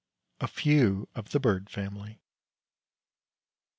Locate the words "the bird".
1.29-1.69